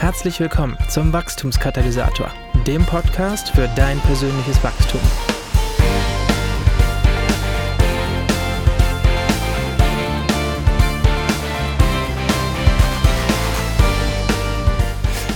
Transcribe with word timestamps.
Herzlich 0.00 0.40
willkommen 0.40 0.78
zum 0.88 1.12
Wachstumskatalysator, 1.12 2.32
dem 2.66 2.86
Podcast 2.86 3.50
für 3.50 3.68
dein 3.76 4.00
persönliches 4.00 4.64
Wachstum. 4.64 5.00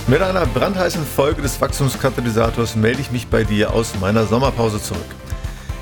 Mit 0.07 0.19
einer 0.23 0.47
brandheißen 0.47 1.05
Folge 1.05 1.43
des 1.43 1.61
Wachstumskatalysators 1.61 2.75
melde 2.75 3.01
ich 3.01 3.11
mich 3.11 3.27
bei 3.27 3.43
dir 3.43 3.71
aus 3.71 3.93
meiner 4.01 4.25
Sommerpause 4.25 4.81
zurück. 4.81 5.05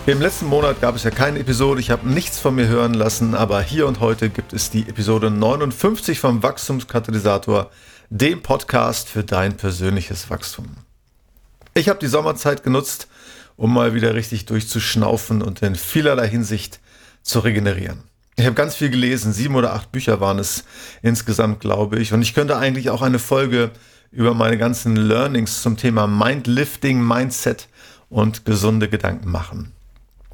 Im 0.06 0.20
letzten 0.20 0.48
Monat 0.48 0.82
gab 0.82 0.98
es 0.98 1.04
ja 1.04 1.12
keine 1.12 1.40
Episode, 1.40 1.80
ich 1.80 1.90
habe 1.90 2.10
nichts 2.10 2.38
von 2.38 2.56
mir 2.56 2.68
hören 2.68 2.94
lassen, 2.94 3.36
aber 3.36 3.62
hier 3.62 3.88
und 3.88 4.02
heute 4.02 4.30
gibt 4.30 4.52
es 4.52 4.70
die 4.70 4.82
Episode 4.82 5.32
59 5.32 6.20
vom 6.20 6.44
Wachstumskatalysator, 6.44 7.72
dem 8.10 8.42
Podcast 8.42 9.08
für 9.08 9.24
dein 9.24 9.56
persönliches 9.56 10.30
Wachstum. 10.30 10.76
Ich 11.74 11.88
habe 11.88 12.00
die 12.00 12.08
Sommerzeit 12.08 12.64
genutzt, 12.64 13.08
um 13.56 13.74
mal 13.74 13.94
wieder 13.94 14.14
richtig 14.14 14.46
durchzuschnaufen 14.46 15.42
und 15.42 15.62
in 15.62 15.76
vielerlei 15.76 16.28
Hinsicht 16.28 16.82
zu 17.22 17.40
regenerieren. 17.40 18.04
Ich 18.36 18.44
habe 18.46 18.56
ganz 18.56 18.76
viel 18.76 18.90
gelesen, 18.90 19.32
sieben 19.32 19.56
oder 19.56 19.72
acht 19.72 19.94
Bücher 19.94 20.20
waren 20.20 20.38
es 20.38 20.66
insgesamt, 21.02 21.62
glaube 21.62 22.00
ich, 22.00 22.12
und 22.12 22.22
ich 22.22 22.34
könnte 22.34 22.58
eigentlich 22.58 22.90
auch 22.90 23.04
eine 23.04 23.20
Folge 23.20 23.72
über 24.12 24.34
meine 24.34 24.58
ganzen 24.58 24.98
Learnings 24.98 25.62
zum 25.62 25.78
Thema 25.78 26.08
Mindlifting, 26.08 27.00
Mindset 27.02 27.70
und 28.10 28.44
gesunde 28.44 28.90
Gedanken 28.90 29.32
machen. 29.32 29.72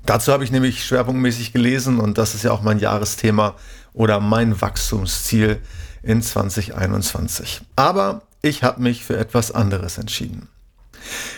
Dazu 0.05 0.31
habe 0.31 0.43
ich 0.43 0.51
nämlich 0.51 0.85
schwerpunktmäßig 0.85 1.53
gelesen 1.53 1.99
und 1.99 2.17
das 2.17 2.35
ist 2.35 2.43
ja 2.43 2.51
auch 2.51 2.61
mein 2.61 2.79
Jahresthema 2.79 3.55
oder 3.93 4.19
mein 4.19 4.59
Wachstumsziel 4.59 5.61
in 6.03 6.21
2021. 6.21 7.61
Aber 7.75 8.21
ich 8.41 8.63
habe 8.63 8.81
mich 8.81 9.03
für 9.03 9.17
etwas 9.17 9.51
anderes 9.51 9.97
entschieden. 9.97 10.47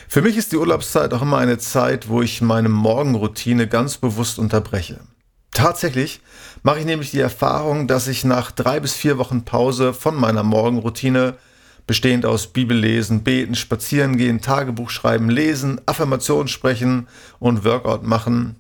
Für 0.08 0.22
mich 0.22 0.38
ist 0.38 0.52
die 0.52 0.58
Urlaubszeit 0.58 1.14
auch 1.14 1.22
immer 1.22 1.38
eine 1.38 1.58
Zeit, 1.58 2.10
wo 2.10 2.22
ich 2.22 2.42
meine 2.42 2.70
Morgenroutine 2.70 3.68
ganz 3.68 3.98
bewusst 3.98 4.40
unterbreche. 4.40 5.00
Tatsächlich 5.52 6.22
mache 6.64 6.80
ich 6.80 6.86
nämlich 6.86 7.12
die 7.12 7.20
Erfahrung, 7.20 7.88
dass 7.88 8.08
ich 8.08 8.24
nach 8.24 8.52
drei 8.52 8.80
bis 8.80 8.94
vier 8.94 9.18
Wochen 9.18 9.44
Pause 9.44 9.94
von 9.94 10.16
meiner 10.16 10.44
Morgenroutine, 10.44 11.36
bestehend 11.88 12.26
aus 12.26 12.48
Bibellesen, 12.48 13.24
Beten, 13.24 13.56
Spazieren 13.56 14.18
gehen, 14.18 14.42
Tagebuch 14.42 14.90
schreiben, 14.90 15.30
Lesen, 15.30 15.82
Affirmationen 15.86 16.48
sprechen 16.48 17.08
und 17.40 17.64
Workout 17.64 18.04
machen, 18.04 18.56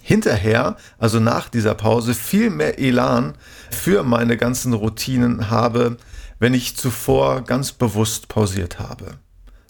hinterher, 0.00 0.76
also 0.98 1.18
nach 1.18 1.48
dieser 1.48 1.74
Pause, 1.74 2.14
viel 2.14 2.50
mehr 2.50 2.78
Elan 2.78 3.34
für 3.70 4.02
meine 4.02 4.36
ganzen 4.36 4.74
Routinen 4.74 5.50
habe, 5.50 5.96
wenn 6.38 6.52
ich 6.52 6.76
zuvor 6.76 7.42
ganz 7.42 7.72
bewusst 7.72 8.28
pausiert 8.28 8.78
habe. 8.78 9.18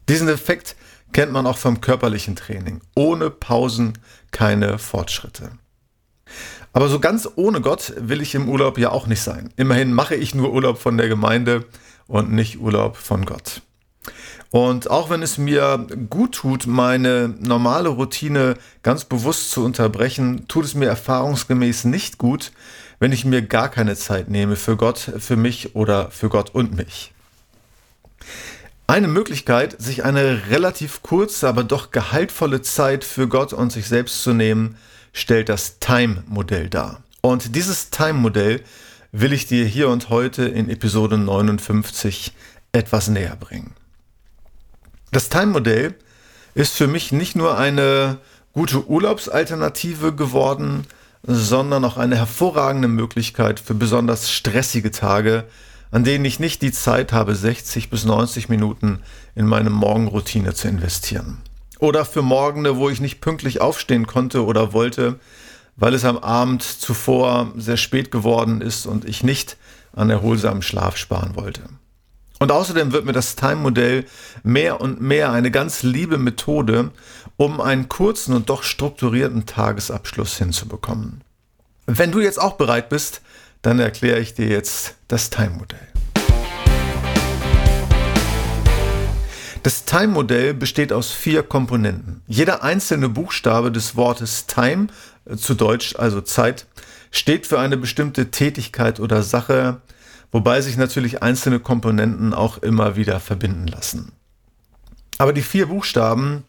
Diesen 0.08 0.28
Effekt 0.28 0.74
kennt 1.12 1.32
man 1.32 1.46
auch 1.46 1.56
vom 1.56 1.80
körperlichen 1.80 2.34
Training. 2.34 2.80
Ohne 2.96 3.30
Pausen 3.30 3.92
keine 4.32 4.78
Fortschritte. 4.78 5.52
Aber 6.72 6.88
so 6.88 6.98
ganz 6.98 7.28
ohne 7.36 7.60
Gott 7.60 7.94
will 7.96 8.20
ich 8.20 8.34
im 8.34 8.48
Urlaub 8.48 8.78
ja 8.78 8.90
auch 8.90 9.06
nicht 9.06 9.22
sein. 9.22 9.54
Immerhin 9.56 9.92
mache 9.92 10.16
ich 10.16 10.34
nur 10.34 10.52
Urlaub 10.52 10.78
von 10.78 10.96
der 10.96 11.08
Gemeinde 11.08 11.66
und 12.06 12.32
nicht 12.32 12.60
Urlaub 12.60 12.96
von 12.96 13.24
Gott. 13.24 13.62
Und 14.50 14.88
auch 14.88 15.10
wenn 15.10 15.22
es 15.22 15.36
mir 15.36 15.86
gut 16.10 16.36
tut, 16.36 16.66
meine 16.66 17.34
normale 17.40 17.88
Routine 17.88 18.54
ganz 18.82 19.04
bewusst 19.04 19.50
zu 19.50 19.64
unterbrechen, 19.64 20.46
tut 20.46 20.64
es 20.64 20.74
mir 20.74 20.86
erfahrungsgemäß 20.86 21.84
nicht 21.84 22.18
gut, 22.18 22.52
wenn 23.00 23.10
ich 23.10 23.24
mir 23.24 23.42
gar 23.42 23.68
keine 23.68 23.96
Zeit 23.96 24.28
nehme 24.30 24.54
für 24.54 24.76
Gott, 24.76 24.98
für 25.18 25.36
mich 25.36 25.74
oder 25.74 26.10
für 26.10 26.28
Gott 26.28 26.54
und 26.54 26.76
mich. 26.76 27.12
Eine 28.86 29.08
Möglichkeit, 29.08 29.80
sich 29.80 30.04
eine 30.04 30.42
relativ 30.50 31.02
kurze, 31.02 31.48
aber 31.48 31.64
doch 31.64 31.90
gehaltvolle 31.90 32.62
Zeit 32.62 33.02
für 33.02 33.26
Gott 33.26 33.52
und 33.52 33.72
sich 33.72 33.88
selbst 33.88 34.22
zu 34.22 34.34
nehmen, 34.34 34.76
stellt 35.12 35.48
das 35.48 35.80
Time-Modell 35.80 36.68
dar. 36.68 37.02
Und 37.22 37.56
dieses 37.56 37.90
Time-Modell 37.90 38.60
will 39.16 39.32
ich 39.32 39.46
dir 39.46 39.64
hier 39.64 39.90
und 39.90 40.10
heute 40.10 40.44
in 40.44 40.68
Episode 40.68 41.16
59 41.16 42.32
etwas 42.72 43.06
näher 43.06 43.36
bringen. 43.36 43.72
Das 45.12 45.28
Time-Modell 45.28 45.94
ist 46.56 46.74
für 46.74 46.88
mich 46.88 47.12
nicht 47.12 47.36
nur 47.36 47.56
eine 47.56 48.18
gute 48.52 48.88
Urlaubsalternative 48.88 50.16
geworden, 50.16 50.84
sondern 51.22 51.84
auch 51.84 51.96
eine 51.96 52.16
hervorragende 52.16 52.88
Möglichkeit 52.88 53.60
für 53.60 53.74
besonders 53.74 54.32
stressige 54.32 54.90
Tage, 54.90 55.44
an 55.92 56.02
denen 56.02 56.24
ich 56.24 56.40
nicht 56.40 56.60
die 56.60 56.72
Zeit 56.72 57.12
habe, 57.12 57.36
60 57.36 57.90
bis 57.90 58.04
90 58.04 58.48
Minuten 58.48 58.98
in 59.36 59.46
meine 59.46 59.70
Morgenroutine 59.70 60.54
zu 60.54 60.66
investieren. 60.66 61.38
Oder 61.78 62.04
für 62.04 62.22
Morgende, 62.22 62.78
wo 62.78 62.90
ich 62.90 63.00
nicht 63.00 63.20
pünktlich 63.20 63.60
aufstehen 63.60 64.08
konnte 64.08 64.44
oder 64.44 64.72
wollte, 64.72 65.20
weil 65.76 65.94
es 65.94 66.04
am 66.04 66.18
Abend 66.18 66.62
zuvor 66.62 67.52
sehr 67.56 67.76
spät 67.76 68.10
geworden 68.10 68.60
ist 68.60 68.86
und 68.86 69.04
ich 69.04 69.22
nicht 69.22 69.56
an 69.92 70.10
erholsamen 70.10 70.62
Schlaf 70.62 70.96
sparen 70.96 71.36
wollte. 71.36 71.62
Und 72.40 72.52
außerdem 72.52 72.92
wird 72.92 73.06
mir 73.06 73.12
das 73.12 73.36
Time-Modell 73.36 74.06
mehr 74.42 74.80
und 74.80 75.00
mehr 75.00 75.32
eine 75.32 75.50
ganz 75.50 75.82
liebe 75.82 76.18
Methode, 76.18 76.90
um 77.36 77.60
einen 77.60 77.88
kurzen 77.88 78.34
und 78.34 78.50
doch 78.50 78.62
strukturierten 78.62 79.46
Tagesabschluss 79.46 80.36
hinzubekommen. 80.36 81.22
Wenn 81.86 82.12
du 82.12 82.20
jetzt 82.20 82.40
auch 82.40 82.54
bereit 82.54 82.88
bist, 82.88 83.22
dann 83.62 83.78
erkläre 83.78 84.20
ich 84.20 84.34
dir 84.34 84.46
jetzt 84.46 84.96
das 85.08 85.30
Time-Modell. 85.30 85.88
Das 89.62 89.86
Time-Modell 89.86 90.52
besteht 90.52 90.92
aus 90.92 91.10
vier 91.10 91.42
Komponenten. 91.42 92.20
Jeder 92.26 92.62
einzelne 92.62 93.08
Buchstabe 93.08 93.72
des 93.72 93.96
Wortes 93.96 94.46
Time, 94.46 94.88
zu 95.36 95.54
Deutsch 95.54 95.96
also 95.96 96.20
Zeit, 96.20 96.66
steht 97.10 97.46
für 97.46 97.58
eine 97.58 97.76
bestimmte 97.76 98.30
Tätigkeit 98.30 99.00
oder 99.00 99.22
Sache, 99.22 99.80
wobei 100.32 100.60
sich 100.60 100.76
natürlich 100.76 101.22
einzelne 101.22 101.60
Komponenten 101.60 102.34
auch 102.34 102.58
immer 102.58 102.96
wieder 102.96 103.20
verbinden 103.20 103.66
lassen. 103.66 104.12
Aber 105.18 105.32
die 105.32 105.42
vier 105.42 105.66
Buchstaben 105.66 106.44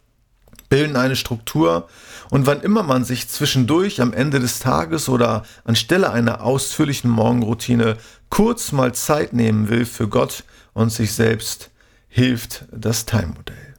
bilden 0.69 0.95
eine 0.95 1.15
Struktur 1.15 1.87
und 2.31 2.47
wann 2.47 2.61
immer 2.61 2.83
man 2.83 3.03
sich 3.03 3.29
zwischendurch 3.29 4.01
am 4.01 4.13
Ende 4.13 4.39
des 4.39 4.59
Tages 4.59 5.07
oder 5.09 5.43
anstelle 5.63 6.11
einer 6.11 6.41
ausführlichen 6.41 7.09
Morgenroutine 7.09 7.97
kurz 8.29 8.71
mal 8.71 8.93
Zeit 8.93 9.33
nehmen 9.33 9.69
will 9.69 9.85
für 9.85 10.07
Gott 10.07 10.43
und 10.73 10.91
sich 10.91 11.13
selbst, 11.13 11.69
hilft 12.07 12.65
das 12.71 13.05
Time-Modell. 13.05 13.75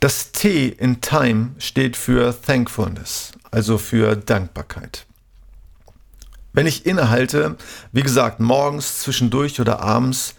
Das 0.00 0.32
T 0.32 0.68
in 0.68 1.00
Time 1.00 1.52
steht 1.58 1.96
für 1.96 2.38
Thankfulness, 2.38 3.32
also 3.50 3.78
für 3.78 4.14
Dankbarkeit. 4.14 5.06
Wenn 6.52 6.66
ich 6.66 6.84
innehalte, 6.84 7.56
wie 7.92 8.02
gesagt, 8.02 8.38
morgens, 8.40 9.00
zwischendurch 9.00 9.60
oder 9.60 9.80
abends, 9.80 10.34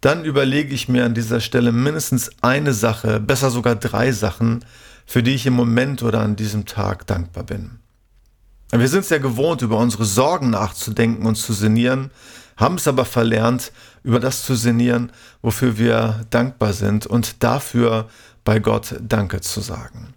dann 0.00 0.24
überlege 0.24 0.74
ich 0.74 0.88
mir 0.88 1.04
an 1.04 1.14
dieser 1.14 1.40
Stelle 1.40 1.72
mindestens 1.72 2.30
eine 2.40 2.72
Sache, 2.72 3.20
besser 3.20 3.50
sogar 3.50 3.74
drei 3.74 4.12
Sachen, 4.12 4.64
für 5.06 5.22
die 5.22 5.34
ich 5.34 5.46
im 5.46 5.54
Moment 5.54 6.02
oder 6.02 6.20
an 6.20 6.36
diesem 6.36 6.64
Tag 6.64 7.06
dankbar 7.06 7.44
bin. 7.44 7.80
Wir 8.72 8.88
sind 8.88 9.00
es 9.00 9.10
ja 9.10 9.18
gewohnt, 9.18 9.62
über 9.62 9.76
unsere 9.78 10.04
Sorgen 10.04 10.50
nachzudenken 10.50 11.26
und 11.26 11.34
zu 11.34 11.52
sinnieren, 11.52 12.12
haben 12.56 12.76
es 12.76 12.86
aber 12.86 13.04
verlernt, 13.04 13.72
über 14.04 14.20
das 14.20 14.44
zu 14.44 14.54
sinnieren, 14.54 15.10
wofür 15.42 15.78
wir 15.78 16.26
dankbar 16.30 16.72
sind 16.72 17.06
und 17.06 17.42
dafür 17.42 18.08
bei 18.50 18.58
Gott 18.58 18.96
Danke 19.00 19.40
zu 19.40 19.60
sagen. 19.60 20.12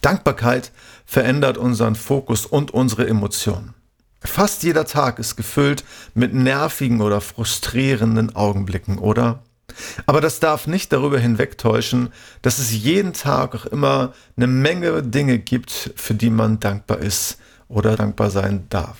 Dankbarkeit 0.00 0.72
verändert 1.04 1.58
unseren 1.58 1.96
Fokus 1.96 2.46
und 2.46 2.70
unsere 2.70 3.06
Emotionen. 3.06 3.74
Fast 4.24 4.62
jeder 4.62 4.86
Tag 4.86 5.18
ist 5.18 5.36
gefüllt 5.36 5.84
mit 6.14 6.32
nervigen 6.32 7.02
oder 7.02 7.20
frustrierenden 7.20 8.34
Augenblicken, 8.34 8.96
oder? 8.96 9.42
Aber 10.06 10.22
das 10.22 10.40
darf 10.40 10.66
nicht 10.66 10.94
darüber 10.94 11.18
hinwegtäuschen, 11.18 12.08
dass 12.40 12.58
es 12.58 12.72
jeden 12.72 13.12
Tag 13.12 13.54
auch 13.54 13.66
immer 13.66 14.14
eine 14.38 14.46
Menge 14.46 15.02
Dinge 15.02 15.38
gibt, 15.38 15.92
für 15.94 16.14
die 16.14 16.30
man 16.30 16.60
dankbar 16.60 17.00
ist 17.00 17.36
oder 17.68 17.96
dankbar 17.96 18.30
sein 18.30 18.64
darf. 18.70 18.96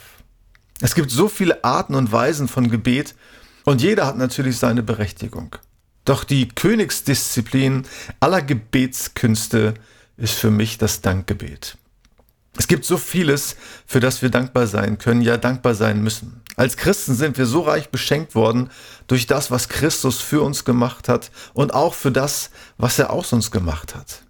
Es 0.83 0.95
gibt 0.95 1.11
so 1.11 1.31
viele 1.31 1.65
Arten 1.65 1.95
und 1.95 2.13
Weisen 2.13 2.49
von 2.49 2.69
Gebet 2.69 3.15
und 3.65 3.81
jeder 3.81 4.07
hat 4.07 4.19
natürlich 4.19 4.59
seine 4.59 4.83
Berechtigung. 4.83 5.57
Doch 6.09 6.25
die 6.25 6.49
Königsdisziplin 6.49 7.85
aller 8.19 8.41
Gebetskünste 8.41 9.75
ist 10.17 10.33
für 10.33 10.51
mich 10.51 10.79
das 10.79 11.03
Dankgebet. 11.03 11.77
Es 12.57 12.67
gibt 12.67 12.87
so 12.87 12.97
vieles, 12.97 13.57
für 13.87 14.01
das 14.01 14.23
wir 14.23 14.31
dankbar 14.31 14.67
sein 14.67 14.97
können, 14.97 15.21
ja 15.21 15.37
dankbar 15.37 15.75
sein 15.75 16.03
müssen. 16.03 16.41
Als 16.57 16.79
Christen 16.79 17.15
sind 17.15 17.37
wir 17.37 17.45
so 17.45 17.61
reich 17.61 17.91
beschenkt 17.91 18.35
worden 18.35 18.71
durch 19.07 19.27
das, 19.27 19.51
was 19.51 19.69
Christus 19.69 20.23
für 20.23 20.41
uns 20.41 20.65
gemacht 20.65 21.11
hat 21.11 21.31
und 21.53 21.75
auch 21.75 21.93
für 21.93 22.11
das, 22.11 22.49
was 22.79 22.99
er 22.99 23.11
aus 23.11 23.35
uns 23.35 23.51
gemacht 23.51 23.95
hat. 23.95 24.23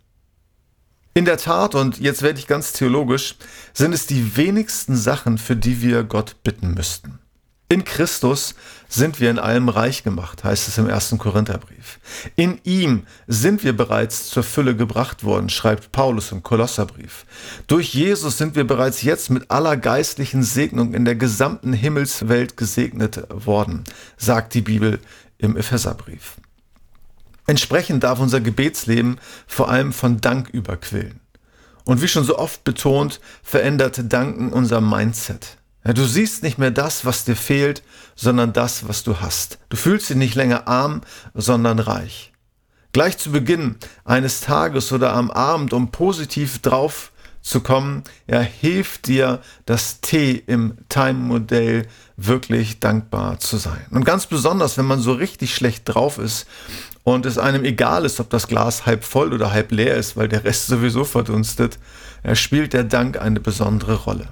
In 1.15 1.27
der 1.27 1.37
Tat, 1.37 1.77
und 1.77 2.01
jetzt 2.01 2.23
werde 2.23 2.41
ich 2.41 2.49
ganz 2.49 2.73
theologisch, 2.73 3.37
sind 3.73 3.93
es 3.93 4.05
die 4.07 4.37
wenigsten 4.37 4.97
Sachen, 4.97 5.39
für 5.39 5.55
die 5.55 5.81
wir 5.81 6.03
Gott 6.03 6.43
bitten 6.43 6.75
müssten. 6.75 7.21
In 7.71 7.85
Christus 7.85 8.55
sind 8.89 9.21
wir 9.21 9.31
in 9.31 9.39
allem 9.39 9.69
reich 9.69 10.03
gemacht, 10.03 10.45
heißt 10.45 10.67
es 10.67 10.79
im 10.79 10.89
ersten 10.89 11.19
Korintherbrief. 11.19 12.01
In 12.37 12.59
ihm 12.65 13.07
sind 13.27 13.63
wir 13.63 13.77
bereits 13.77 14.31
zur 14.31 14.43
Fülle 14.43 14.75
gebracht 14.75 15.25
worden, 15.25 15.51
schreibt 15.51 15.93
Paulus 15.93 16.33
im 16.33 16.43
Kolosserbrief. 16.43 17.27
Durch 17.67 17.95
Jesus 17.95 18.39
sind 18.39 18.57
wir 18.57 18.67
bereits 18.67 19.03
jetzt 19.03 19.29
mit 19.29 19.51
aller 19.51 19.77
geistlichen 19.77 20.43
Segnung 20.43 20.95
in 20.95 21.05
der 21.05 21.17
gesamten 21.17 21.75
Himmelswelt 21.75 22.57
gesegnet 22.57 23.23
worden, 23.29 23.85
sagt 24.17 24.55
die 24.55 24.63
Bibel 24.63 25.01
im 25.37 25.57
Epheserbrief. 25.57 26.37
Entsprechend 27.47 28.05
darf 28.05 28.21
unser 28.21 28.41
Gebetsleben 28.41 29.19
vor 29.47 29.71
allem 29.71 29.93
von 29.93 30.21
Dank 30.21 30.49
überquillen. 30.51 31.21
Und 31.85 32.03
wie 32.03 32.09
schon 32.09 32.25
so 32.25 32.39
oft 32.39 32.65
betont, 32.65 33.21
verändert 33.43 34.13
Danken 34.13 34.53
unser 34.53 34.83
Mindset. 34.83 35.58
Du 35.95 36.05
siehst 36.05 36.43
nicht 36.43 36.59
mehr 36.59 36.71
das, 36.71 37.07
was 37.07 37.25
dir 37.25 37.37
fehlt, 37.37 37.83
sondern 38.15 38.53
das, 38.53 38.89
was 38.89 39.05
du 39.05 39.21
hast. 39.21 39.59
Du 39.71 39.77
fühlst 39.77 40.11
dich 40.11 40.17
nicht 40.17 40.35
länger 40.35 40.69
arm, 40.69 41.01
sondern 41.33 41.79
reich. 41.79 42.33
Gleich 42.93 43.17
zu 43.17 43.33
Beginn 43.33 43.77
eines 44.05 44.43
Tages 44.43 44.93
oder 44.93 45.15
am 45.15 45.31
Abend, 45.31 45.73
um 45.73 45.91
positiv 45.91 46.59
drauf 46.59 47.11
zu 47.41 47.61
kommen, 47.61 48.03
ja, 48.27 48.41
hilft 48.41 49.07
dir 49.07 49.41
das 49.65 50.01
T 50.01 50.43
im 50.47 50.77
Time-Modell 50.91 51.87
wirklich 52.17 52.81
dankbar 52.81 53.39
zu 53.41 53.57
sein. 53.57 53.87
Und 53.91 54.05
ganz 54.05 54.27
besonders, 54.27 54.77
wenn 54.77 54.85
man 54.85 55.01
so 55.01 55.13
richtig 55.13 55.55
schlecht 55.55 55.85
drauf 55.87 56.19
ist 56.19 56.47
und 57.03 57.25
es 57.25 57.39
einem 57.39 57.65
egal 57.65 58.05
ist, 58.05 58.21
ob 58.21 58.29
das 58.29 58.49
Glas 58.49 58.85
halb 58.85 59.05
voll 59.05 59.33
oder 59.33 59.53
halb 59.53 59.73
leer 59.73 59.97
ist, 59.97 60.17
weil 60.17 60.29
der 60.29 60.45
Rest 60.45 60.67
sowieso 60.69 61.05
verdunstet, 61.05 61.79
spielt 62.35 62.75
der 62.75 62.85
Dank 62.85 63.19
eine 63.19 63.41
besondere 63.41 63.95
Rolle. 63.95 64.29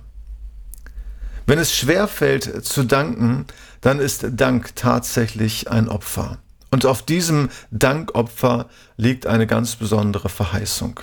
Wenn 1.46 1.60
es 1.60 1.75
schwer 1.75 2.08
fällt 2.08 2.66
zu 2.66 2.82
danken, 2.82 3.46
dann 3.81 4.00
ist 4.00 4.26
Dank 4.32 4.75
tatsächlich 4.75 5.70
ein 5.70 5.88
Opfer. 5.88 6.38
Und 6.72 6.84
auf 6.84 7.02
diesem 7.02 7.50
Dankopfer 7.70 8.69
liegt 8.96 9.26
eine 9.26 9.46
ganz 9.46 9.76
besondere 9.76 10.28
Verheißung. 10.28 10.98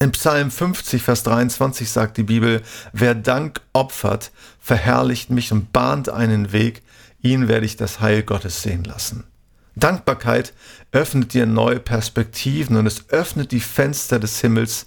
In 0.00 0.10
Psalm 0.10 0.50
50, 0.50 1.02
Vers 1.02 1.22
23 1.22 1.88
sagt 1.88 2.16
die 2.16 2.24
Bibel, 2.24 2.62
wer 2.92 3.14
Dank 3.14 3.60
opfert, 3.72 4.32
verherrlicht 4.58 5.30
mich 5.30 5.52
und 5.52 5.72
bahnt 5.72 6.08
einen 6.08 6.50
Weg, 6.52 6.82
ihn 7.22 7.46
werde 7.46 7.66
ich 7.66 7.76
das 7.76 8.00
Heil 8.00 8.24
Gottes 8.24 8.62
sehen 8.62 8.82
lassen. 8.82 9.24
Dankbarkeit 9.76 10.52
öffnet 10.90 11.32
dir 11.32 11.46
neue 11.46 11.78
Perspektiven 11.78 12.76
und 12.76 12.86
es 12.86 13.08
öffnet 13.10 13.52
die 13.52 13.60
Fenster 13.60 14.18
des 14.18 14.40
Himmels, 14.40 14.86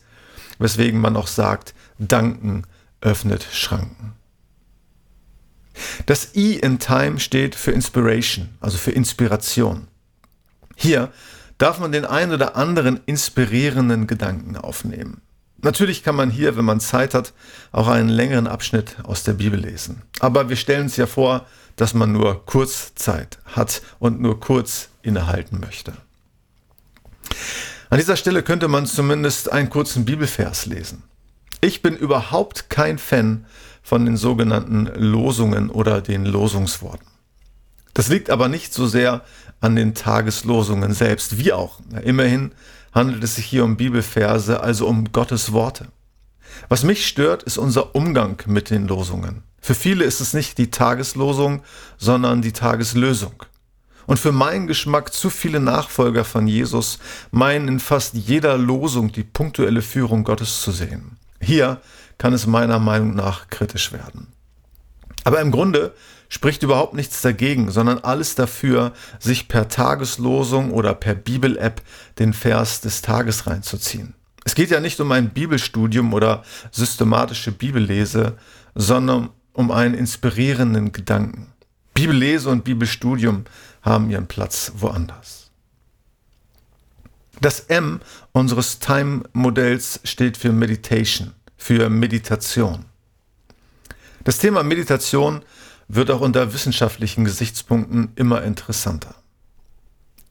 weswegen 0.59 0.99
man 0.99 1.15
auch 1.15 1.27
sagt, 1.27 1.73
Danken 1.99 2.63
öffnet 2.99 3.47
Schranken. 3.51 4.13
Das 6.05 6.35
I 6.35 6.55
in 6.55 6.79
Time 6.79 7.19
steht 7.19 7.55
für 7.55 7.71
Inspiration, 7.71 8.49
also 8.59 8.77
für 8.77 8.91
Inspiration. 8.91 9.87
Hier 10.75 11.11
darf 11.57 11.79
man 11.79 11.91
den 11.91 12.05
einen 12.05 12.33
oder 12.33 12.55
anderen 12.55 12.99
inspirierenden 13.05 14.07
Gedanken 14.07 14.57
aufnehmen. 14.57 15.21
Natürlich 15.61 16.03
kann 16.03 16.15
man 16.15 16.29
hier, 16.29 16.57
wenn 16.57 16.65
man 16.65 16.81
Zeit 16.81 17.13
hat, 17.13 17.31
auch 17.71 17.87
einen 17.87 18.09
längeren 18.09 18.47
Abschnitt 18.47 18.97
aus 19.03 19.23
der 19.23 19.33
Bibel 19.33 19.57
lesen. 19.57 20.01
Aber 20.19 20.49
wir 20.49 20.57
stellen 20.57 20.83
uns 20.83 20.97
ja 20.97 21.07
vor, 21.07 21.45
dass 21.77 21.93
man 21.93 22.11
nur 22.11 22.45
kurz 22.45 22.93
Zeit 22.95 23.39
hat 23.45 23.81
und 23.99 24.19
nur 24.19 24.41
kurz 24.41 24.89
innehalten 25.03 25.61
möchte. 25.61 25.93
An 27.89 27.97
dieser 27.97 28.17
Stelle 28.17 28.43
könnte 28.43 28.67
man 28.67 28.85
zumindest 28.85 29.51
einen 29.51 29.69
kurzen 29.69 30.03
Bibelvers 30.03 30.65
lesen. 30.65 31.03
Ich 31.63 31.81
bin 31.81 31.95
überhaupt 31.95 32.69
kein 32.69 32.97
Fan 32.97 33.45
von 33.81 34.05
den 34.05 34.17
sogenannten 34.17 34.87
Losungen 34.97 35.69
oder 35.69 36.01
den 36.01 36.25
Losungsworten. 36.25 37.07
Das 37.93 38.09
liegt 38.09 38.29
aber 38.29 38.49
nicht 38.49 38.73
so 38.73 38.85
sehr 38.85 39.21
an 39.61 39.77
den 39.77 39.95
Tageslosungen 39.95 40.93
selbst, 40.93 41.37
wie 41.37 41.53
auch. 41.53 41.79
Immerhin 42.03 42.51
handelt 42.91 43.23
es 43.23 43.35
sich 43.35 43.45
hier 43.45 43.63
um 43.63 43.77
Bibelverse, 43.77 44.59
also 44.59 44.87
um 44.87 45.13
Gottes 45.13 45.53
Worte. 45.53 45.87
Was 46.67 46.83
mich 46.83 47.07
stört, 47.07 47.43
ist 47.43 47.57
unser 47.57 47.95
Umgang 47.95 48.43
mit 48.45 48.69
den 48.69 48.85
Losungen. 48.85 49.43
Für 49.61 49.73
viele 49.73 50.03
ist 50.03 50.19
es 50.19 50.33
nicht 50.33 50.57
die 50.57 50.69
Tageslosung, 50.69 51.63
sondern 51.97 52.41
die 52.41 52.51
Tageslösung. 52.51 53.41
Und 54.05 54.19
für 54.19 54.33
meinen 54.33 54.67
Geschmack 54.67 55.13
zu 55.13 55.29
viele 55.29 55.61
Nachfolger 55.61 56.25
von 56.25 56.45
Jesus 56.45 56.99
meinen 57.31 57.69
in 57.69 57.79
fast 57.79 58.15
jeder 58.15 58.57
Losung 58.57 59.13
die 59.13 59.23
punktuelle 59.23 59.81
Führung 59.81 60.25
Gottes 60.25 60.59
zu 60.59 60.73
sehen. 60.73 61.19
Hier 61.43 61.81
kann 62.17 62.33
es 62.33 62.47
meiner 62.47 62.79
Meinung 62.79 63.15
nach 63.15 63.49
kritisch 63.49 63.91
werden. 63.91 64.27
Aber 65.23 65.39
im 65.41 65.51
Grunde 65.51 65.93
spricht 66.29 66.63
überhaupt 66.63 66.95
nichts 66.95 67.21
dagegen, 67.21 67.69
sondern 67.69 67.99
alles 67.99 68.35
dafür, 68.35 68.93
sich 69.19 69.47
per 69.47 69.67
Tageslosung 69.67 70.71
oder 70.71 70.93
per 70.93 71.15
Bibel-App 71.15 71.81
den 72.19 72.33
Vers 72.33 72.81
des 72.81 73.01
Tages 73.01 73.45
reinzuziehen. 73.45 74.15
Es 74.43 74.55
geht 74.55 74.71
ja 74.71 74.79
nicht 74.79 74.99
um 74.99 75.11
ein 75.11 75.29
Bibelstudium 75.29 76.13
oder 76.13 76.43
systematische 76.71 77.51
Bibellese, 77.51 78.37
sondern 78.75 79.29
um 79.53 79.71
einen 79.71 79.93
inspirierenden 79.93 80.91
Gedanken. 80.91 81.53
Bibellese 81.93 82.49
und 82.49 82.63
Bibelstudium 82.63 83.45
haben 83.83 84.09
ihren 84.09 84.27
Platz 84.27 84.71
woanders. 84.75 85.42
Das 87.43 87.59
M 87.59 87.99
unseres 88.31 88.79
Time-Modells 88.79 89.99
steht 90.05 90.37
für 90.37 90.53
Meditation 90.53 91.33
für 91.57 91.89
Meditation. 91.89 92.85
Das 94.23 94.37
Thema 94.37 94.63
Meditation 94.63 95.41
wird 95.89 96.09
auch 96.09 96.21
unter 96.21 96.53
wissenschaftlichen 96.53 97.25
Gesichtspunkten 97.25 98.13
immer 98.15 98.43
interessanter. 98.43 99.15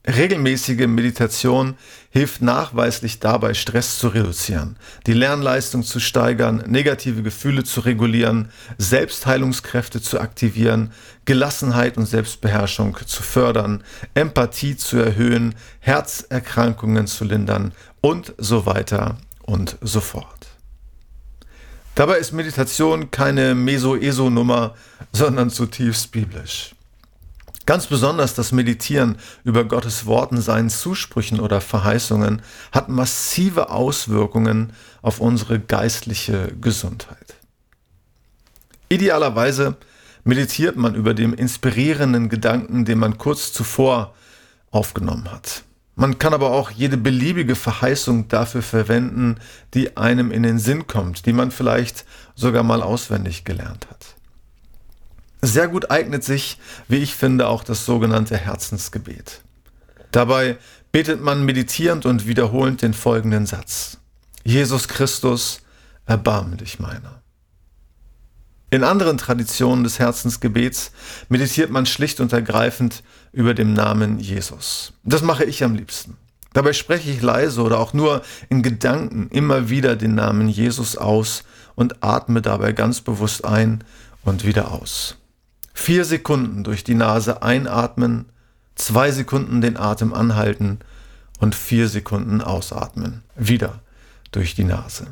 Regelmäßige 0.05 0.85
Meditation 0.87 1.75
hilft 2.09 2.41
nachweislich 2.41 3.21
dabei, 3.21 3.53
Stress 3.53 3.99
zu 3.99 4.09
reduzieren, 4.09 4.75
die 5.07 5.13
Lernleistung 5.13 5.83
zu 5.83 6.01
steigern, 6.01 6.61
negative 6.67 7.23
Gefühle 7.23 7.63
zu 7.63 7.79
regulieren, 7.79 8.49
Selbstheilungskräfte 8.77 10.01
zu 10.01 10.19
aktivieren, 10.19 10.91
Gelassenheit 11.23 11.95
und 11.97 12.05
Selbstbeherrschung 12.05 12.97
zu 13.05 13.23
fördern, 13.23 13.81
Empathie 14.13 14.75
zu 14.75 14.97
erhöhen, 14.97 15.55
Herzerkrankungen 15.79 17.07
zu 17.07 17.23
lindern 17.23 17.71
und 18.01 18.33
so 18.37 18.65
weiter 18.65 19.17
und 19.43 19.77
so 19.79 20.01
fort. 20.01 20.47
Dabei 21.95 22.17
ist 22.17 22.33
Meditation 22.33 23.09
keine 23.09 23.55
Meso-Eso-Nummer, 23.55 24.75
sondern 25.13 25.49
zutiefst 25.49 26.11
biblisch. 26.11 26.75
Ganz 27.65 27.87
besonders 27.87 28.33
das 28.33 28.51
Meditieren 28.51 29.17
über 29.45 29.63
Gottes 29.63 30.05
Worten, 30.05 30.41
seinen 30.41 30.69
Zusprüchen 30.69 31.39
oder 31.39 31.61
Verheißungen 31.61 32.41
hat 32.73 32.89
massive 32.89 33.69
Auswirkungen 33.69 34.73
auf 35.01 35.21
unsere 35.21 35.59
geistliche 35.59 36.53
Gesundheit. 36.59 37.35
Idealerweise 38.89 39.77
meditiert 40.25 40.75
man 40.75 40.93
über 40.93 41.13
den 41.13 41.33
inspirierenden 41.33 42.27
Gedanken, 42.27 42.83
den 42.83 42.99
man 42.99 43.17
kurz 43.17 43.53
zuvor 43.53 44.13
aufgenommen 44.71 45.31
hat. 45.31 45.63
Man 45.95 46.17
kann 46.17 46.33
aber 46.33 46.51
auch 46.51 46.71
jede 46.71 46.97
beliebige 46.97 47.55
Verheißung 47.55 48.27
dafür 48.27 48.63
verwenden, 48.63 49.37
die 49.73 49.95
einem 49.95 50.31
in 50.31 50.43
den 50.43 50.59
Sinn 50.59 50.87
kommt, 50.87 51.25
die 51.25 51.33
man 51.33 51.51
vielleicht 51.51 52.05
sogar 52.35 52.63
mal 52.63 52.81
auswendig 52.81 53.45
gelernt 53.45 53.87
hat. 53.89 54.12
Sehr 55.45 55.67
gut 55.67 55.91
eignet 55.91 56.23
sich, 56.23 56.57
wie 56.87 56.99
ich 56.99 57.15
finde, 57.15 57.49
auch 57.49 57.65
das 57.65 57.85
sogenannte 57.85 58.37
Herzensgebet. 58.37 59.41
Dabei 60.11 60.57
betet 60.93 61.19
man 61.19 61.43
meditierend 61.43 62.05
und 62.05 62.27
wiederholend 62.27 62.81
den 62.81 62.93
folgenden 62.93 63.45
Satz. 63.45 63.97
Jesus 64.45 64.87
Christus, 64.87 65.59
erbarme 66.05 66.55
dich 66.55 66.79
meiner. 66.79 67.21
In 68.69 68.85
anderen 68.85 69.17
Traditionen 69.17 69.83
des 69.83 69.99
Herzensgebets 69.99 70.93
meditiert 71.27 71.71
man 71.71 71.85
schlicht 71.85 72.21
und 72.21 72.31
ergreifend 72.31 73.03
über 73.33 73.53
dem 73.53 73.73
Namen 73.73 74.19
Jesus. 74.19 74.93
Das 75.03 75.23
mache 75.23 75.43
ich 75.43 75.61
am 75.65 75.75
liebsten. 75.75 76.15
Dabei 76.53 76.71
spreche 76.71 77.11
ich 77.11 77.21
leise 77.21 77.63
oder 77.63 77.79
auch 77.79 77.91
nur 77.91 78.21
in 78.47 78.63
Gedanken 78.63 79.27
immer 79.27 79.69
wieder 79.69 79.97
den 79.97 80.15
Namen 80.15 80.47
Jesus 80.47 80.95
aus 80.95 81.43
und 81.75 82.01
atme 82.01 82.41
dabei 82.41 82.71
ganz 82.71 83.01
bewusst 83.01 83.43
ein 83.43 83.83
und 84.23 84.45
wieder 84.45 84.71
aus. 84.71 85.17
Vier 85.73 86.05
Sekunden 86.05 86.63
durch 86.63 86.83
die 86.83 86.95
Nase 86.95 87.41
einatmen, 87.41 88.29
zwei 88.75 89.11
Sekunden 89.11 89.61
den 89.61 89.77
Atem 89.77 90.13
anhalten 90.13 90.79
und 91.39 91.55
vier 91.55 91.89
Sekunden 91.89 92.41
ausatmen. 92.41 93.23
Wieder 93.35 93.81
durch 94.31 94.55
die 94.55 94.63
Nase. 94.63 95.07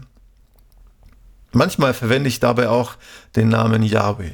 Manchmal 1.52 1.94
verwende 1.94 2.30
ich 2.30 2.40
dabei 2.40 2.70
auch 2.70 2.96
den 3.36 3.50
Namen 3.50 3.84
Yahweh. 3.84 4.32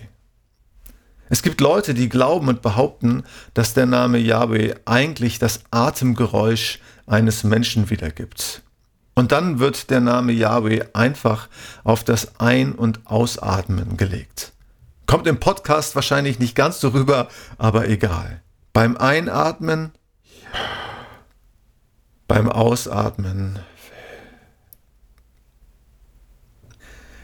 Es 1.30 1.42
gibt 1.42 1.60
Leute, 1.60 1.94
die 1.94 2.10
glauben 2.10 2.48
und 2.48 2.62
behaupten, 2.62 3.24
dass 3.54 3.74
der 3.74 3.86
Name 3.86 4.18
Yahweh 4.18 4.76
eigentlich 4.86 5.40
das 5.40 5.62
Atemgeräusch 5.72 6.80
eines 7.06 7.44
Menschen 7.44 7.90
wiedergibt. 7.90 8.62
Und 9.16 9.32
dann 9.32 9.60
wird 9.60 9.90
der 9.90 10.00
Name 10.00 10.32
Yahweh 10.32 10.84
einfach 10.94 11.50
auf 11.84 12.04
das 12.04 12.40
Ein- 12.40 12.74
und 12.74 13.08
Ausatmen 13.08 13.98
gelegt. 13.98 14.54
Kommt 15.08 15.26
im 15.26 15.40
Podcast 15.40 15.96
wahrscheinlich 15.96 16.38
nicht 16.38 16.54
ganz 16.54 16.82
so 16.82 16.90
rüber, 16.90 17.30
aber 17.58 17.88
egal. 17.88 18.42
Beim 18.74 18.98
Einatmen, 18.98 19.92
beim 22.28 22.50
Ausatmen. 22.50 23.60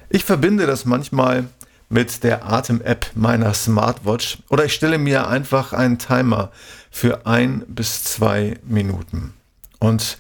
Ich 0.09 0.23
verbinde 0.23 0.65
das 0.65 0.85
manchmal 0.85 1.49
mit 1.89 2.23
der 2.23 2.49
Atem-App 2.49 3.11
meiner 3.15 3.53
Smartwatch 3.53 4.37
oder 4.49 4.63
ich 4.63 4.73
stelle 4.73 4.97
mir 4.97 5.27
einfach 5.27 5.73
einen 5.73 5.99
Timer 5.99 6.51
für 6.89 7.27
ein 7.27 7.65
bis 7.67 8.05
zwei 8.05 8.57
Minuten 8.63 9.33
und 9.79 10.17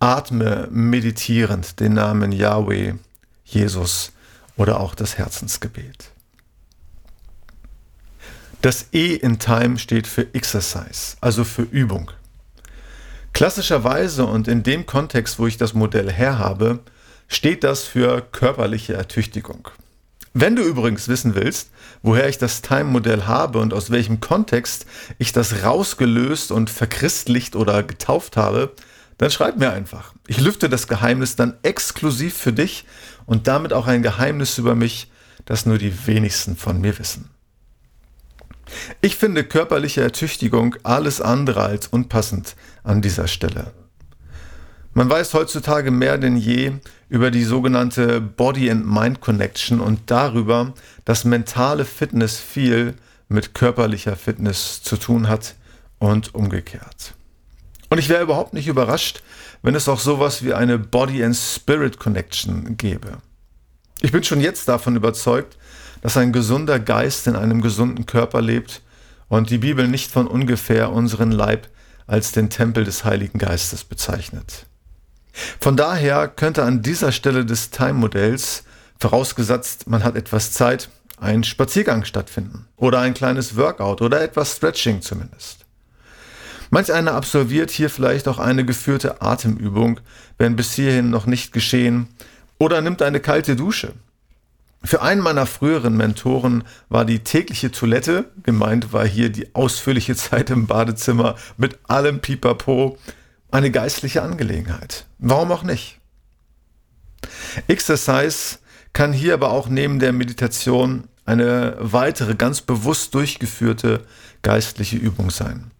atme 0.00 0.66
meditierend 0.70 1.78
den 1.78 1.94
Namen 1.94 2.32
Yahweh, 2.32 2.94
Jesus 3.44 4.12
oder 4.56 4.80
auch 4.80 4.96
das 4.96 5.16
Herzensgebet. 5.16 6.13
Das 8.64 8.86
E 8.94 9.14
in 9.16 9.38
Time 9.38 9.78
steht 9.78 10.06
für 10.06 10.32
Exercise, 10.34 11.18
also 11.20 11.44
für 11.44 11.64
Übung. 11.64 12.10
Klassischerweise 13.34 14.24
und 14.24 14.48
in 14.48 14.62
dem 14.62 14.86
Kontext, 14.86 15.38
wo 15.38 15.46
ich 15.46 15.58
das 15.58 15.74
Modell 15.74 16.10
herhabe, 16.10 16.78
steht 17.28 17.62
das 17.62 17.84
für 17.84 18.22
körperliche 18.22 18.94
Ertüchtigung. 18.94 19.68
Wenn 20.32 20.56
du 20.56 20.62
übrigens 20.62 21.08
wissen 21.08 21.34
willst, 21.34 21.72
woher 22.00 22.26
ich 22.26 22.38
das 22.38 22.62
Time-Modell 22.62 23.26
habe 23.26 23.58
und 23.58 23.74
aus 23.74 23.90
welchem 23.90 24.20
Kontext 24.20 24.86
ich 25.18 25.32
das 25.32 25.62
rausgelöst 25.62 26.50
und 26.50 26.70
verchristlicht 26.70 27.56
oder 27.56 27.82
getauft 27.82 28.38
habe, 28.38 28.72
dann 29.18 29.30
schreib 29.30 29.58
mir 29.58 29.72
einfach. 29.74 30.14
Ich 30.26 30.40
lüfte 30.40 30.70
das 30.70 30.88
Geheimnis 30.88 31.36
dann 31.36 31.58
exklusiv 31.62 32.34
für 32.34 32.54
dich 32.54 32.86
und 33.26 33.46
damit 33.46 33.74
auch 33.74 33.88
ein 33.88 34.02
Geheimnis 34.02 34.56
über 34.56 34.74
mich, 34.74 35.10
das 35.44 35.66
nur 35.66 35.76
die 35.76 36.06
wenigsten 36.06 36.56
von 36.56 36.80
mir 36.80 36.98
wissen. 36.98 37.28
Ich 39.00 39.16
finde 39.16 39.44
körperliche 39.44 40.02
Ertüchtigung 40.02 40.76
alles 40.82 41.20
andere 41.20 41.62
als 41.62 41.86
unpassend 41.88 42.56
an 42.82 43.02
dieser 43.02 43.28
Stelle. 43.28 43.72
Man 44.92 45.10
weiß 45.10 45.34
heutzutage 45.34 45.90
mehr 45.90 46.18
denn 46.18 46.36
je 46.36 46.72
über 47.08 47.30
die 47.30 47.42
sogenannte 47.42 48.20
Body 48.20 48.70
and 48.70 48.86
Mind 48.86 49.20
Connection 49.20 49.80
und 49.80 50.02
darüber, 50.06 50.72
dass 51.04 51.24
mentale 51.24 51.84
Fitness 51.84 52.38
viel 52.38 52.94
mit 53.28 53.54
körperlicher 53.54 54.14
Fitness 54.14 54.82
zu 54.82 54.96
tun 54.96 55.28
hat 55.28 55.56
und 55.98 56.34
umgekehrt. 56.34 57.14
Und 57.90 57.98
ich 57.98 58.08
wäre 58.08 58.22
überhaupt 58.22 58.54
nicht 58.54 58.68
überrascht, 58.68 59.22
wenn 59.62 59.74
es 59.74 59.88
auch 59.88 60.00
sowas 60.00 60.44
wie 60.44 60.54
eine 60.54 60.78
Body 60.78 61.24
and 61.24 61.36
Spirit 61.36 61.98
Connection 61.98 62.76
gäbe. 62.76 63.18
Ich 64.00 64.12
bin 64.12 64.22
schon 64.22 64.40
jetzt 64.40 64.68
davon 64.68 64.96
überzeugt, 64.96 65.56
dass 66.04 66.18
ein 66.18 66.34
gesunder 66.34 66.78
Geist 66.78 67.26
in 67.28 67.34
einem 67.34 67.62
gesunden 67.62 68.04
Körper 68.04 68.42
lebt 68.42 68.82
und 69.28 69.48
die 69.48 69.56
Bibel 69.56 69.88
nicht 69.88 70.10
von 70.10 70.26
ungefähr 70.26 70.92
unseren 70.92 71.32
Leib 71.32 71.66
als 72.06 72.30
den 72.30 72.50
Tempel 72.50 72.84
des 72.84 73.06
Heiligen 73.06 73.38
Geistes 73.38 73.84
bezeichnet. 73.84 74.66
Von 75.58 75.78
daher 75.78 76.28
könnte 76.28 76.62
an 76.62 76.82
dieser 76.82 77.10
Stelle 77.10 77.46
des 77.46 77.70
Time-Modells, 77.70 78.64
vorausgesetzt 79.00 79.88
man 79.88 80.04
hat 80.04 80.14
etwas 80.14 80.52
Zeit, 80.52 80.90
ein 81.16 81.42
Spaziergang 81.42 82.04
stattfinden 82.04 82.66
oder 82.76 83.00
ein 83.00 83.14
kleines 83.14 83.56
Workout 83.56 84.02
oder 84.02 84.20
etwas 84.20 84.56
Stretching 84.56 85.00
zumindest. 85.00 85.64
Manch 86.68 86.92
einer 86.92 87.14
absolviert 87.14 87.70
hier 87.70 87.88
vielleicht 87.88 88.28
auch 88.28 88.38
eine 88.38 88.66
geführte 88.66 89.22
Atemübung, 89.22 90.00
wenn 90.36 90.54
bis 90.54 90.74
hierhin 90.74 91.08
noch 91.08 91.24
nicht 91.24 91.54
geschehen, 91.54 92.08
oder 92.58 92.82
nimmt 92.82 93.00
eine 93.00 93.20
kalte 93.20 93.56
Dusche. 93.56 93.94
Für 94.84 95.00
einen 95.00 95.22
meiner 95.22 95.46
früheren 95.46 95.96
Mentoren 95.96 96.62
war 96.90 97.06
die 97.06 97.20
tägliche 97.20 97.70
Toilette, 97.70 98.30
gemeint 98.42 98.92
war 98.92 99.06
hier 99.06 99.30
die 99.30 99.54
ausführliche 99.54 100.14
Zeit 100.16 100.50
im 100.50 100.66
Badezimmer 100.66 101.36
mit 101.56 101.78
allem 101.84 102.20
Pipapo, 102.20 102.98
eine 103.50 103.70
geistliche 103.70 104.22
Angelegenheit. 104.22 105.06
Warum 105.18 105.50
auch 105.52 105.62
nicht? 105.62 106.00
Exercise 107.66 108.58
kann 108.92 109.14
hier 109.14 109.34
aber 109.34 109.50
auch 109.50 109.68
neben 109.68 110.00
der 110.00 110.12
Meditation 110.12 111.04
eine 111.24 111.76
weitere, 111.80 112.34
ganz 112.34 112.60
bewusst 112.60 113.14
durchgeführte 113.14 114.02
geistliche 114.42 114.96
Übung 114.96 115.30
sein. 115.30 115.70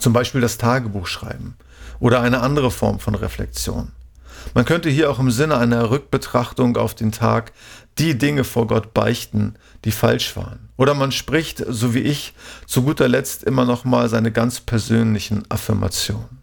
Zum 0.00 0.12
Beispiel 0.12 0.40
das 0.40 0.58
Tagebuch 0.58 1.06
schreiben 1.06 1.56
oder 2.00 2.20
eine 2.20 2.40
andere 2.40 2.72
Form 2.72 2.98
von 2.98 3.14
Reflexion. 3.14 3.92
Man 4.54 4.64
könnte 4.64 4.90
hier 4.90 5.10
auch 5.10 5.18
im 5.18 5.30
Sinne 5.30 5.56
einer 5.56 5.90
Rückbetrachtung 5.90 6.76
auf 6.76 6.94
den 6.94 7.12
Tag 7.12 7.52
die 7.98 8.16
Dinge 8.16 8.44
vor 8.44 8.66
Gott 8.66 8.94
beichten, 8.94 9.54
die 9.84 9.92
falsch 9.92 10.36
waren. 10.36 10.68
Oder 10.76 10.94
man 10.94 11.12
spricht, 11.12 11.62
so 11.68 11.94
wie 11.94 12.00
ich, 12.00 12.34
zu 12.66 12.82
guter 12.82 13.08
Letzt 13.08 13.44
immer 13.44 13.64
noch 13.64 13.84
mal 13.84 14.08
seine 14.08 14.32
ganz 14.32 14.60
persönlichen 14.60 15.44
Affirmationen. 15.50 16.42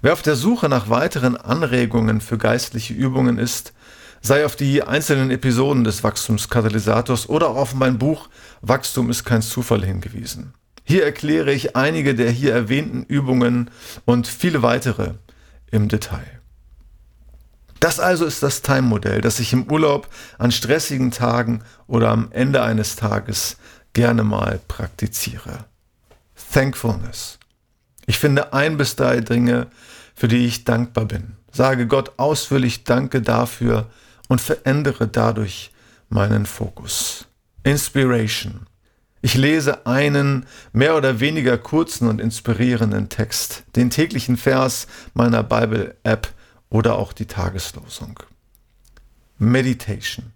Wer 0.00 0.12
auf 0.12 0.22
der 0.22 0.36
Suche 0.36 0.68
nach 0.68 0.88
weiteren 0.88 1.36
Anregungen 1.36 2.20
für 2.20 2.38
geistliche 2.38 2.94
Übungen 2.94 3.38
ist, 3.38 3.72
sei 4.20 4.44
auf 4.44 4.56
die 4.56 4.82
einzelnen 4.82 5.30
Episoden 5.30 5.84
des 5.84 6.04
Wachstumskatalysators 6.04 7.28
oder 7.28 7.48
auch 7.48 7.56
auf 7.56 7.74
mein 7.74 7.98
Buch 7.98 8.28
Wachstum 8.60 9.10
ist 9.10 9.24
kein 9.24 9.42
Zufall 9.42 9.84
hingewiesen. 9.84 10.54
Hier 10.84 11.04
erkläre 11.04 11.52
ich 11.52 11.76
einige 11.76 12.14
der 12.14 12.30
hier 12.30 12.52
erwähnten 12.52 13.02
Übungen 13.02 13.70
und 14.04 14.26
viele 14.26 14.62
weitere 14.62 15.14
im 15.70 15.88
Detail. 15.88 16.37
Das 17.80 18.00
also 18.00 18.24
ist 18.24 18.42
das 18.42 18.62
Time-Modell, 18.62 19.20
das 19.20 19.38
ich 19.38 19.52
im 19.52 19.70
Urlaub 19.70 20.08
an 20.38 20.50
stressigen 20.50 21.10
Tagen 21.10 21.62
oder 21.86 22.10
am 22.10 22.28
Ende 22.32 22.62
eines 22.62 22.96
Tages 22.96 23.56
gerne 23.92 24.24
mal 24.24 24.60
praktiziere. 24.66 25.64
Thankfulness. 26.52 27.38
Ich 28.06 28.18
finde 28.18 28.52
ein 28.52 28.76
bis 28.76 28.96
drei 28.96 29.20
Dinge, 29.20 29.68
für 30.14 30.28
die 30.28 30.46
ich 30.46 30.64
dankbar 30.64 31.04
bin. 31.04 31.36
Sage 31.52 31.86
Gott 31.86 32.12
ausführlich 32.16 32.84
Danke 32.84 33.22
dafür 33.22 33.86
und 34.28 34.40
verändere 34.40 35.06
dadurch 35.06 35.70
meinen 36.08 36.46
Fokus. 36.46 37.26
Inspiration. 37.62 38.66
Ich 39.20 39.34
lese 39.34 39.86
einen 39.86 40.46
mehr 40.72 40.96
oder 40.96 41.20
weniger 41.20 41.58
kurzen 41.58 42.08
und 42.08 42.20
inspirierenden 42.20 43.08
Text, 43.08 43.64
den 43.74 43.90
täglichen 43.90 44.36
Vers 44.36 44.86
meiner 45.12 45.42
Bible-App 45.42 46.28
oder 46.70 46.96
auch 46.96 47.12
die 47.12 47.26
Tageslosung. 47.26 48.20
Meditation. 49.38 50.32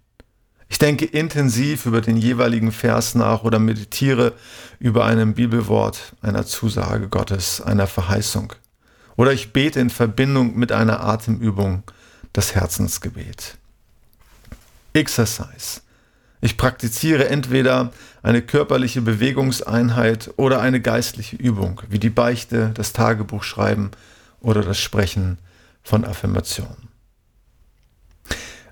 Ich 0.68 0.78
denke 0.78 1.04
intensiv 1.04 1.84
über 1.84 2.00
den 2.00 2.16
jeweiligen 2.16 2.72
Vers 2.72 3.14
nach 3.14 3.44
oder 3.44 3.58
meditiere 3.58 4.32
über 4.78 5.04
einem 5.04 5.34
Bibelwort, 5.34 6.14
einer 6.22 6.46
Zusage 6.46 7.08
Gottes, 7.08 7.60
einer 7.60 7.86
Verheißung. 7.86 8.54
Oder 9.16 9.32
ich 9.32 9.52
bete 9.52 9.80
in 9.80 9.90
Verbindung 9.90 10.56
mit 10.56 10.72
einer 10.72 11.04
Atemübung, 11.04 11.82
das 12.32 12.54
Herzensgebet. 12.54 13.58
Exercise. 14.94 15.82
Ich 16.40 16.56
praktiziere 16.56 17.28
entweder 17.28 17.92
eine 18.22 18.40
körperliche 18.40 19.02
Bewegungseinheit 19.02 20.32
oder 20.36 20.60
eine 20.60 20.80
geistliche 20.80 21.36
Übung, 21.36 21.82
wie 21.88 21.98
die 21.98 22.10
Beichte, 22.10 22.70
das 22.74 22.92
Tagebuchschreiben 22.92 23.90
oder 24.40 24.62
das 24.62 24.78
Sprechen 24.78 25.38
von 25.82 26.04
Affirmationen. 26.04 26.88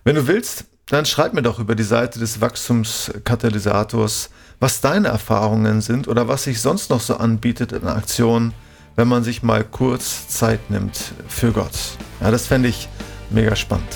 Wenn 0.05 0.17
du 0.17 0.27
willst, 0.27 0.65
dann 0.87 1.07
schreib 1.07 1.35
mir 1.35 1.43
doch 1.43 1.59
über 1.59 1.75
die 1.75 1.85
Seite 1.85 2.19
des 2.19 2.41
Wachstumskatalysators, 2.41 4.31
was 4.59 4.81
deine 4.81 5.09
Erfahrungen 5.09 5.81
sind 5.81 6.09
oder 6.09 6.27
was 6.27 6.45
sich 6.45 6.61
sonst 6.61 6.91
noch 6.91 7.01
so 7.01 7.17
anbietet 7.17 7.73
in 7.73 7.87
Aktionen, 7.87 8.53
wenn 8.97 9.09
man 9.09 9.23
sich 9.23 9.43
mal 9.43 9.65
kurz 9.65 10.29
Zeit 10.29 10.71
nimmt 10.71 11.13
für 11.29 11.53
Gott. 11.53 11.79
Ja, 12.21 12.31
das 12.31 12.47
fände 12.47 12.69
ich 12.69 12.89
mega 13.31 13.55
spannend. 13.55 13.95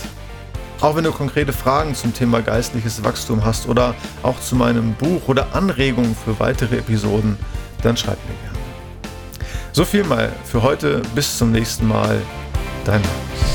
Auch 0.80 0.96
wenn 0.96 1.04
du 1.04 1.12
konkrete 1.12 1.52
Fragen 1.52 1.94
zum 1.94 2.14
Thema 2.14 2.42
geistliches 2.42 3.02
Wachstum 3.02 3.44
hast 3.44 3.68
oder 3.68 3.94
auch 4.22 4.38
zu 4.40 4.54
meinem 4.54 4.94
Buch 4.94 5.28
oder 5.28 5.54
Anregungen 5.54 6.14
für 6.14 6.38
weitere 6.38 6.78
Episoden, 6.78 7.36
dann 7.82 7.96
schreib 7.96 8.18
mir 8.28 8.34
gerne. 8.42 8.58
So 9.72 9.84
viel 9.84 10.04
mal 10.04 10.32
für 10.44 10.62
heute. 10.62 11.02
Bis 11.14 11.38
zum 11.38 11.52
nächsten 11.52 11.88
Mal. 11.88 12.20
Dein 12.84 13.00
Markus. 13.00 13.53